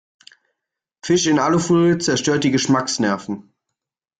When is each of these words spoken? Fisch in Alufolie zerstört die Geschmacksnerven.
Fisch 1.03 1.27
in 1.27 1.37
Alufolie 1.37 1.99
zerstört 1.99 2.43
die 2.43 2.49
Geschmacksnerven. 2.49 3.53